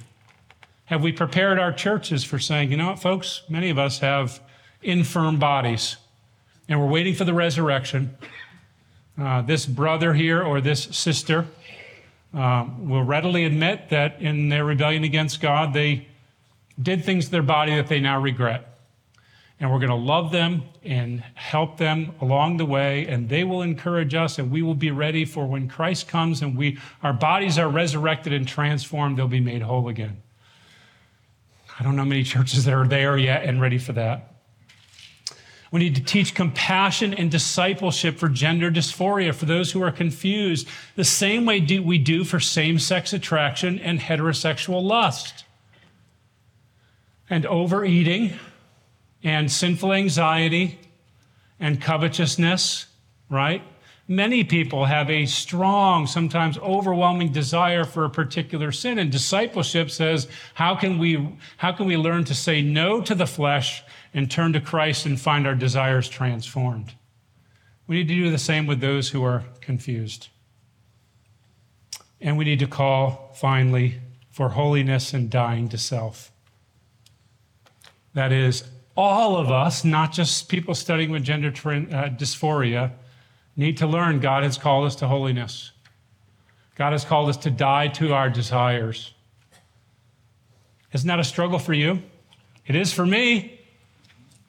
[0.87, 4.41] Have we prepared our churches for saying, you know what, folks, many of us have
[4.81, 5.97] infirm bodies
[6.69, 8.17] and we're waiting for the resurrection.
[9.17, 11.45] Uh, this brother here or this sister
[12.33, 16.07] uh, will readily admit that in their rebellion against God, they
[16.81, 18.77] did things to their body that they now regret.
[19.59, 23.63] And we're going to love them and help them along the way, and they will
[23.63, 27.57] encourage us, and we will be ready for when Christ comes and we, our bodies
[27.57, 30.21] are resurrected and transformed, they'll be made whole again.
[31.79, 34.33] I don't know many churches that are there yet and ready for that.
[35.71, 40.67] We need to teach compassion and discipleship for gender dysphoria, for those who are confused,
[40.95, 45.43] the same way we do for same sex attraction and heterosexual lust.
[47.29, 48.39] And overeating
[49.23, 50.79] and sinful anxiety
[51.59, 52.85] and covetousness,
[53.29, 53.61] right?
[54.09, 58.99] Many people have a strong, sometimes overwhelming desire for a particular sin.
[58.99, 63.27] And discipleship says, how can we, how can we learn to say no to the
[63.27, 63.83] flesh
[64.13, 66.93] and turn to Christ and find our desires transformed?
[67.85, 70.29] We need to do the same with those who are confused.
[72.21, 73.99] And we need to call, finally,
[74.29, 76.31] for holiness and dying to self.
[78.13, 78.63] That is,
[78.95, 82.93] all of us, not just people studying with gender uh, dysphoria,
[83.57, 85.71] need to learn God has called us to holiness.
[86.75, 89.13] God has called us to die to our desires.
[90.93, 92.01] Isn't that a struggle for you?
[92.67, 93.59] It is for me.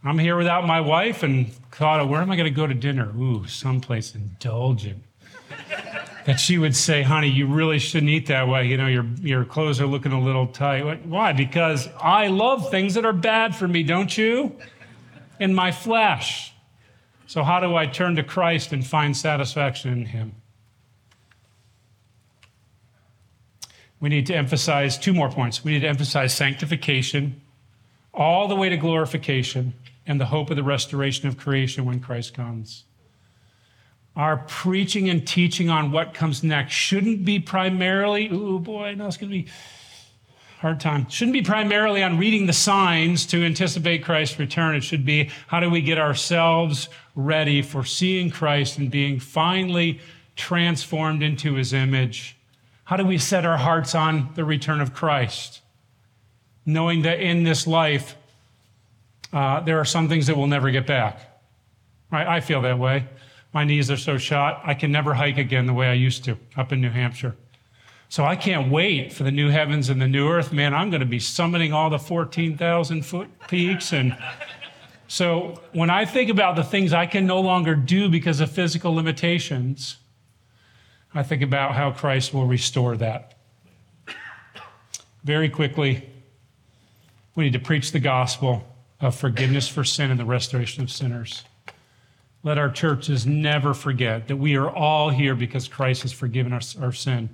[0.04, 3.12] I'm here without my wife and thought, where am I going to go to dinner?
[3.16, 5.02] Ooh, someplace indulgent.
[6.26, 8.66] that she would say, honey, you really shouldn't eat that way.
[8.66, 11.06] You know, your, your clothes are looking a little tight.
[11.06, 11.32] Why?
[11.32, 14.54] Because I love things that are bad for me, don't you?
[15.40, 16.52] In my flesh.
[17.28, 20.32] So, how do I turn to Christ and find satisfaction in Him?
[24.00, 25.62] We need to emphasize two more points.
[25.62, 27.42] We need to emphasize sanctification
[28.14, 29.74] all the way to glorification
[30.06, 32.84] and the hope of the restoration of creation when Christ comes.
[34.16, 39.18] Our preaching and teaching on what comes next shouldn't be primarily, oh boy, now it's
[39.18, 39.48] going to be
[40.60, 41.08] hard time.
[41.08, 44.74] Shouldn't be primarily on reading the signs to anticipate Christ's return.
[44.74, 50.00] It should be how do we get ourselves ready for seeing Christ and being finally
[50.36, 52.38] transformed into his image
[52.88, 55.60] how do we set our hearts on the return of Christ?
[56.64, 58.16] Knowing that in this life,
[59.30, 61.20] uh, there are some things that we'll never get back.
[62.10, 62.26] Right?
[62.26, 63.06] I feel that way.
[63.52, 66.38] My knees are so shot, I can never hike again the way I used to
[66.56, 67.36] up in New Hampshire.
[68.08, 70.50] So I can't wait for the new heavens and the new earth.
[70.50, 73.92] Man, I'm going to be summiting all the 14,000 foot peaks.
[73.92, 74.16] And
[75.08, 78.94] so when I think about the things I can no longer do because of physical
[78.94, 79.96] limitations,
[81.14, 83.34] I think about how Christ will restore that.
[85.24, 86.06] Very quickly,
[87.34, 88.62] we need to preach the gospel
[89.00, 91.42] of forgiveness for sin and the restoration of sinners.
[92.42, 96.60] Let our churches never forget that we are all here because Christ has forgiven our,
[96.80, 97.30] our sin.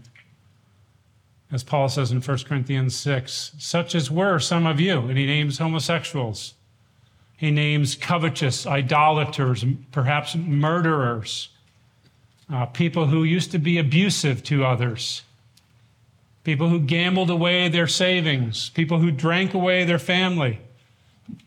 [1.51, 5.27] As Paul says in 1 Corinthians 6, such as were some of you, and he
[5.27, 6.55] names homosexuals.
[7.37, 11.49] He names covetous, idolaters, perhaps murderers
[12.53, 15.23] uh, people who used to be abusive to others,
[16.45, 20.61] people who gambled away their savings, people who drank away their family.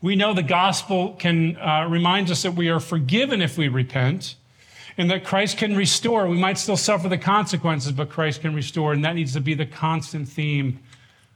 [0.02, 4.34] We know the gospel can uh, reminds us that we are forgiven if we repent,
[4.96, 6.26] and that Christ can restore.
[6.26, 9.54] We might still suffer the consequences, but Christ can restore, and that needs to be
[9.54, 10.80] the constant theme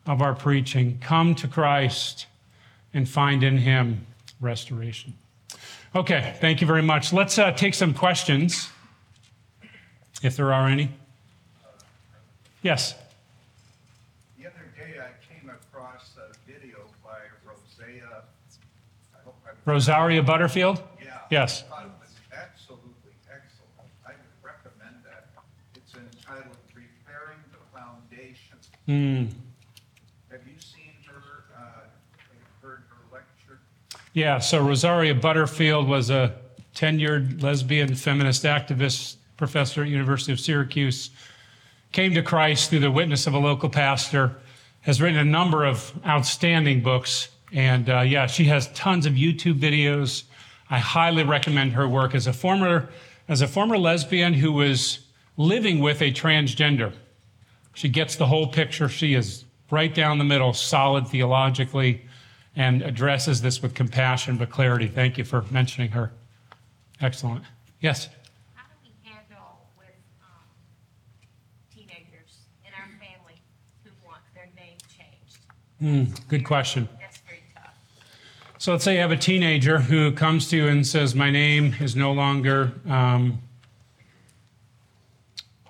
[0.07, 0.99] of our preaching.
[1.01, 2.27] Come to Christ
[2.93, 4.07] and find in Him
[4.43, 5.15] restoration.
[5.95, 7.13] Okay, thank you very much.
[7.13, 8.71] Let's uh, take some questions
[10.23, 10.91] if there are any.
[12.63, 12.95] Yes.
[14.39, 18.23] The other day I came across a video by Rosaria.
[19.15, 20.83] I hope I'm, Rosaria Butterfield?
[21.03, 21.19] yeah.
[21.31, 21.65] Yes.
[21.65, 23.91] I thought it was absolutely excellent.
[24.07, 25.29] I would recommend that.
[25.75, 28.59] It's entitled Repairing the Foundation.
[28.89, 29.29] Mm.
[30.31, 31.63] Have you seen her, uh,
[32.63, 33.59] heard her lecture?
[34.15, 36.35] Yeah, so Rosaria Butterfield was a
[36.75, 41.11] tenured lesbian feminist activist professor at University of Syracuse,
[41.93, 44.37] came to Christ through the witness of a local pastor,
[44.83, 47.29] has written a number of outstanding books.
[47.53, 50.25] And uh, yeah, she has tons of YouTube videos.
[50.69, 52.91] I highly recommend her work as a former,
[53.29, 55.07] as a former lesbian who was
[55.39, 56.93] living with a transgender.
[57.73, 58.91] She gets the whole picture.
[58.91, 62.03] She is right down the middle, solid theologically,
[62.57, 64.89] and addresses this with compassion but clarity.
[64.89, 66.13] Thank you for mentioning her.
[67.01, 67.45] Excellent.
[67.81, 68.09] Yes?
[68.55, 69.89] How do we handle with
[70.23, 70.47] um,
[71.75, 73.41] teenagers in our family
[73.85, 75.39] who want their name changed?
[75.83, 76.89] Mm, good question.
[77.01, 77.75] That's very tough.
[78.59, 81.75] So let's say you have a teenager who comes to you and says, My name
[81.81, 83.41] is no longer, um,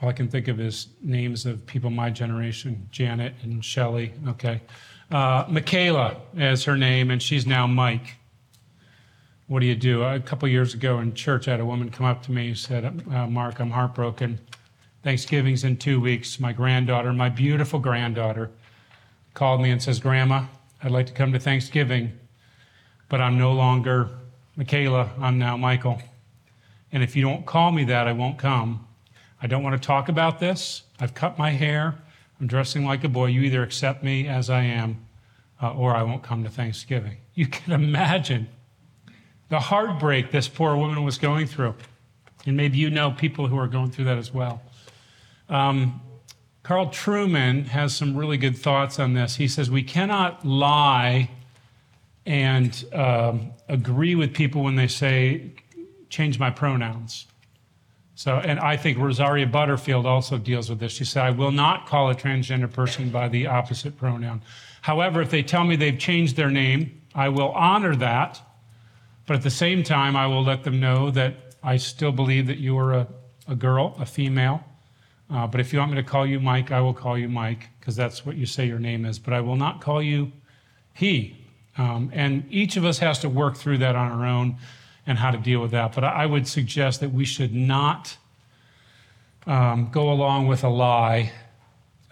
[0.02, 4.12] all I can think of is names of people my generation Janet and Shelley.
[4.26, 4.60] Okay.
[5.12, 8.16] Uh, Michaela is her name, and she's now Mike.
[9.46, 10.02] What do you do?
[10.02, 12.56] A couple years ago in church, I had a woman come up to me and
[12.56, 14.38] said, uh, Mark, I'm heartbroken.
[15.02, 16.40] Thanksgiving's in two weeks.
[16.40, 18.50] My granddaughter, my beautiful granddaughter,
[19.34, 20.44] called me and says, Grandma,
[20.82, 22.18] I'd like to come to Thanksgiving,
[23.10, 24.08] but I'm no longer
[24.56, 26.00] Michaela, I'm now Michael.
[26.90, 28.86] And if you don't call me that, I won't come.
[29.42, 30.84] I don't want to talk about this.
[31.00, 31.96] I've cut my hair.
[32.42, 33.26] I'm dressing like a boy.
[33.26, 35.06] You either accept me as I am,
[35.62, 37.18] uh, or I won't come to Thanksgiving.
[37.34, 38.48] You can imagine
[39.48, 41.74] the heartbreak this poor woman was going through.
[42.44, 44.60] And maybe you know people who are going through that as well.
[45.48, 46.02] Um,
[46.62, 49.36] Carl Trueman has some really good thoughts on this.
[49.36, 51.30] He says, We cannot lie
[52.26, 55.52] and um, agree with people when they say,
[56.10, 57.26] change my pronouns.
[58.22, 60.92] So, and I think Rosaria Butterfield also deals with this.
[60.92, 64.42] She said, I will not call a transgender person by the opposite pronoun.
[64.82, 68.40] However, if they tell me they've changed their name, I will honor that.
[69.26, 72.58] But at the same time, I will let them know that I still believe that
[72.58, 73.08] you are a,
[73.48, 74.62] a girl, a female.
[75.28, 77.70] Uh, but if you want me to call you Mike, I will call you Mike
[77.80, 79.18] because that's what you say your name is.
[79.18, 80.30] But I will not call you
[80.94, 81.44] he.
[81.76, 84.58] Um, and each of us has to work through that on our own
[85.06, 85.94] and how to deal with that.
[85.94, 88.16] But I would suggest that we should not
[89.46, 91.32] um, go along with a lie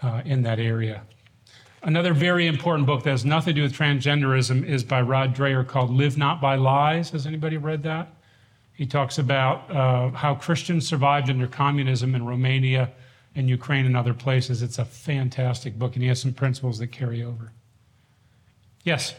[0.01, 1.03] uh, in that area.
[1.83, 5.67] Another very important book that has nothing to do with transgenderism is by Rod Dreher
[5.67, 7.09] called Live Not by Lies.
[7.09, 8.13] Has anybody read that?
[8.73, 12.91] He talks about uh, how Christians survived under communism in Romania
[13.35, 14.61] and Ukraine and other places.
[14.61, 17.51] It's a fantastic book, and he has some principles that carry over.
[18.83, 19.15] Yes?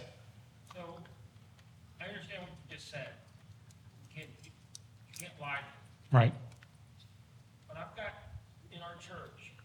[6.13, 6.35] Right.
[7.67, 8.13] But I've got
[8.69, 9.57] in our church,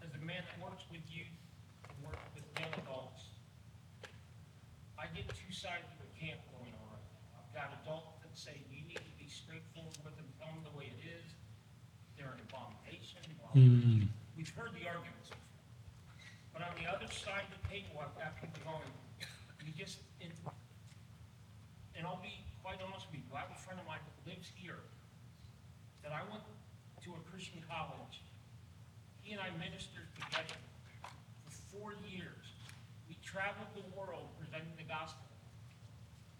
[0.00, 1.28] as a man that works with youth
[1.84, 3.36] and works with young adults,
[4.96, 6.96] I get two sides of the camp going on.
[7.36, 10.72] I've got adults that say you need to be straightforward with them, tell them the
[10.72, 11.28] way it is.
[12.16, 13.20] They're an abomination.
[13.52, 14.08] Mm.
[14.40, 15.36] We've heard the arguments.
[16.56, 18.88] But on the other side of the table, I've got people going,
[19.68, 20.00] you just,
[21.92, 24.48] and I'll be quite honest with you, I have a friend of mine that lives
[24.56, 24.80] here,
[26.00, 26.40] that I went
[27.04, 28.24] to a Christian college.
[29.20, 30.56] He and I ministered together
[31.44, 32.56] for four years.
[33.04, 35.28] We traveled the world presenting the gospel.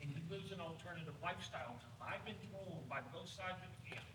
[0.00, 1.76] And he lives an alternative lifestyle.
[2.00, 4.08] I've been told by both sides of the camp,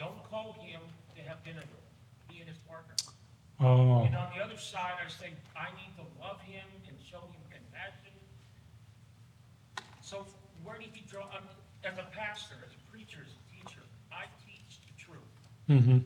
[0.00, 0.80] don't call him
[1.16, 1.84] to have dinner with
[2.32, 2.96] he and his partner.
[3.60, 4.08] Oh.
[4.08, 7.44] And on the other side, I say, I need to love him and show him
[7.52, 8.16] compassion.
[10.00, 10.24] So
[10.64, 11.24] where did he draw?
[11.34, 11.44] I'm,
[11.84, 13.80] as a pastor, as a preacher, as a teacher,
[14.12, 15.20] I teach the truth.
[15.68, 15.98] Mm-hmm.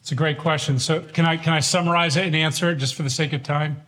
[0.00, 0.78] It's a great question.
[0.78, 3.42] So can I can I summarize it and answer it just for the sake of
[3.42, 3.82] time?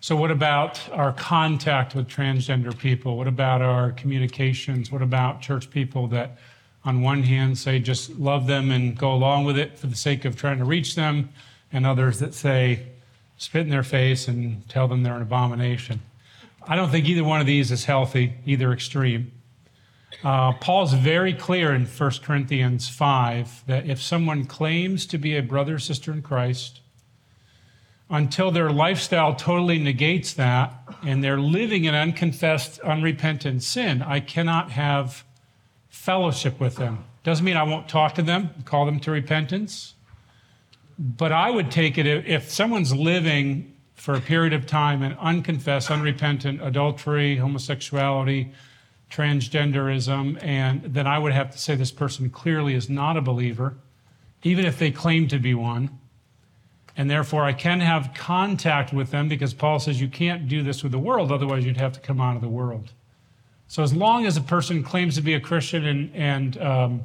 [0.00, 3.16] So what about our contact with transgender people?
[3.16, 4.92] What about our communications?
[4.92, 6.36] What about church people that
[6.84, 10.26] on one hand say just love them and go along with it for the sake
[10.26, 11.30] of trying to reach them,
[11.72, 12.86] and others that say
[13.38, 16.00] spit in their face and tell them they're an abomination?
[16.66, 19.32] I don't think either one of these is healthy, either extreme.
[20.22, 25.42] Uh, Paul's very clear in 1 Corinthians 5 that if someone claims to be a
[25.42, 26.80] brother or sister in Christ,
[28.08, 34.70] until their lifestyle totally negates that and they're living in unconfessed, unrepentant sin, I cannot
[34.72, 35.24] have
[35.88, 37.04] fellowship with them.
[37.22, 39.94] Doesn't mean I won't talk to them, call them to repentance.
[40.98, 45.90] But I would take it if someone's living for a period of time in unconfessed,
[45.90, 48.52] unrepentant adultery, homosexuality,
[49.10, 53.76] transgenderism, and then I would have to say this person clearly is not a believer,
[54.42, 55.98] even if they claim to be one.
[56.96, 60.82] And therefore, I can have contact with them because Paul says you can't do this
[60.82, 62.92] with the world, otherwise, you'd have to come out of the world.
[63.66, 67.02] So, as long as a person claims to be a Christian and, and um,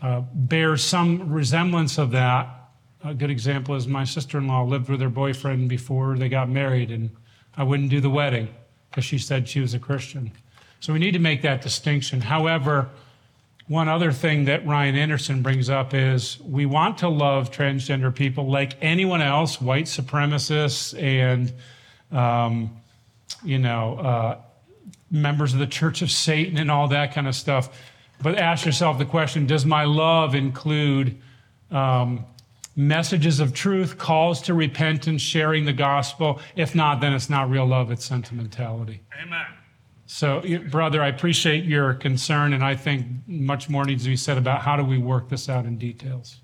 [0.00, 2.59] uh, bears some resemblance of that,
[3.04, 6.48] a good example is my sister in law lived with her boyfriend before they got
[6.48, 7.10] married, and
[7.56, 8.48] I wouldn't do the wedding
[8.90, 10.32] because she said she was a Christian.
[10.80, 12.20] So we need to make that distinction.
[12.20, 12.88] However,
[13.68, 18.50] one other thing that Ryan Anderson brings up is we want to love transgender people
[18.50, 21.52] like anyone else, white supremacists and,
[22.10, 22.76] um,
[23.44, 24.38] you know, uh,
[25.10, 27.78] members of the Church of Satan and all that kind of stuff.
[28.22, 31.16] But ask yourself the question Does my love include
[31.70, 32.24] um,
[32.80, 36.40] messages of truth, calls to repentance, sharing the gospel.
[36.56, 39.02] If not, then it's not real love, it's sentimentality.
[39.22, 39.46] Amen.
[40.06, 44.38] So, brother, I appreciate your concern, and I think much more needs to be said
[44.38, 46.40] about how do we work this out in details.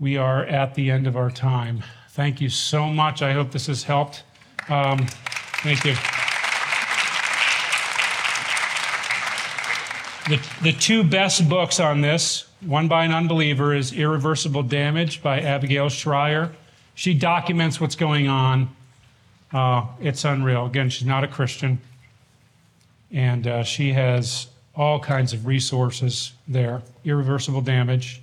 [0.00, 1.82] We are at the end of our time.
[2.10, 3.22] Thank you so much.
[3.22, 4.24] I hope this has helped.
[4.68, 5.06] Um,
[5.62, 5.94] thank you.
[10.28, 15.40] The, the two best books on this one by an unbeliever is Irreversible Damage by
[15.40, 16.52] Abigail Shrier.
[16.94, 18.74] She documents what's going on.
[19.52, 20.66] Uh, it's unreal.
[20.66, 21.80] Again, she's not a Christian.
[23.10, 26.82] And uh, she has all kinds of resources there.
[27.04, 28.22] Irreversible Damage.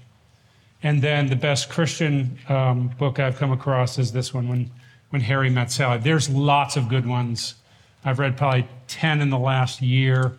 [0.81, 4.71] And then the best Christian um, book I've come across is this one, When,
[5.09, 5.99] when Harry Met Sally.
[5.99, 7.55] There's lots of good ones.
[8.05, 10.37] I've read probably 10 in the last year.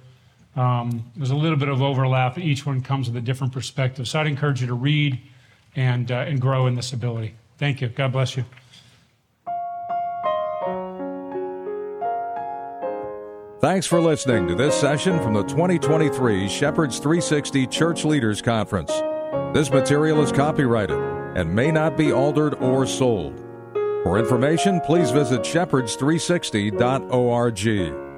[0.57, 2.38] Um, there's a little bit of overlap.
[2.38, 4.09] Each one comes with a different perspective.
[4.09, 5.20] So I'd encourage you to read
[5.76, 7.34] and, uh, and grow in this ability.
[7.59, 7.88] Thank you.
[7.88, 8.44] God bless you.
[13.61, 18.90] Thanks for listening to this session from the 2023 Shepherds 360 Church Leaders Conference.
[19.53, 20.98] This material is copyrighted
[21.36, 23.38] and may not be altered or sold.
[24.03, 28.09] For information, please visit shepherds360.org.